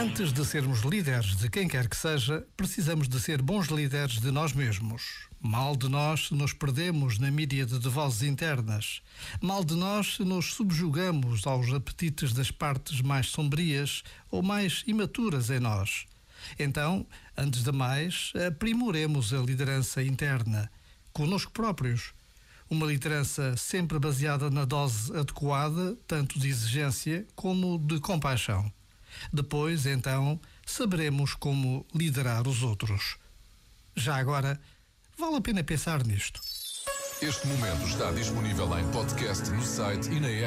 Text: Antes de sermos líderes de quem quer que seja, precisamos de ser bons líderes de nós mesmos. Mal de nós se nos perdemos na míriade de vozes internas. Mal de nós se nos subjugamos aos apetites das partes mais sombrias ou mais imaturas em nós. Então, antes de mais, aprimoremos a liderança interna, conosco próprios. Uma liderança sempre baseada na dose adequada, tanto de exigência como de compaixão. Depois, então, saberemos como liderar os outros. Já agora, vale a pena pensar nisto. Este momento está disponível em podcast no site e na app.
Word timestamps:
Antes 0.00 0.32
de 0.32 0.44
sermos 0.44 0.82
líderes 0.82 1.34
de 1.34 1.50
quem 1.50 1.66
quer 1.66 1.88
que 1.88 1.96
seja, 1.96 2.46
precisamos 2.56 3.08
de 3.08 3.18
ser 3.18 3.42
bons 3.42 3.66
líderes 3.66 4.20
de 4.20 4.30
nós 4.30 4.52
mesmos. 4.52 5.28
Mal 5.40 5.74
de 5.74 5.88
nós 5.88 6.28
se 6.28 6.34
nos 6.34 6.52
perdemos 6.52 7.18
na 7.18 7.32
míriade 7.32 7.80
de 7.80 7.88
vozes 7.88 8.22
internas. 8.22 9.02
Mal 9.40 9.64
de 9.64 9.74
nós 9.74 10.14
se 10.14 10.22
nos 10.22 10.54
subjugamos 10.54 11.44
aos 11.48 11.72
apetites 11.72 12.32
das 12.32 12.48
partes 12.48 13.00
mais 13.00 13.26
sombrias 13.26 14.04
ou 14.30 14.40
mais 14.40 14.84
imaturas 14.86 15.50
em 15.50 15.58
nós. 15.58 16.06
Então, 16.56 17.04
antes 17.36 17.64
de 17.64 17.72
mais, 17.72 18.32
aprimoremos 18.46 19.34
a 19.34 19.38
liderança 19.38 20.00
interna, 20.00 20.70
conosco 21.12 21.50
próprios. 21.50 22.12
Uma 22.70 22.86
liderança 22.86 23.56
sempre 23.56 23.98
baseada 23.98 24.48
na 24.48 24.64
dose 24.64 25.12
adequada, 25.18 25.98
tanto 26.06 26.38
de 26.38 26.46
exigência 26.46 27.26
como 27.34 27.80
de 27.80 27.98
compaixão. 27.98 28.72
Depois, 29.32 29.86
então, 29.86 30.40
saberemos 30.66 31.34
como 31.34 31.86
liderar 31.94 32.46
os 32.46 32.62
outros. 32.62 33.16
Já 33.96 34.16
agora, 34.16 34.60
vale 35.18 35.36
a 35.36 35.40
pena 35.40 35.64
pensar 35.64 36.04
nisto. 36.04 36.40
Este 37.20 37.48
momento 37.48 37.84
está 37.88 38.12
disponível 38.12 38.78
em 38.78 38.88
podcast 38.92 39.50
no 39.50 39.62
site 39.64 40.08
e 40.08 40.20
na 40.20 40.28
app. 40.28 40.46